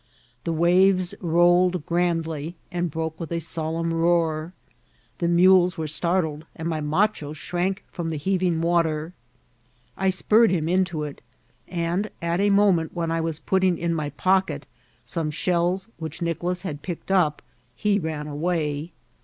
[0.45, 4.51] The waves rolled grandly, and broke with a solemn roar.
[5.19, 9.13] The mules were startled, and my macho shrank from the heaving water.
[9.95, 11.21] I qmrred him into it,
[11.67, 14.63] and at a mo* ment when I was putting in my po<^et
[15.05, 17.43] some shells which Nicolas had picked up,
[17.75, 18.93] he ran away.